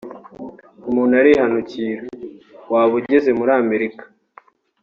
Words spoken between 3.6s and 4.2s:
Amerika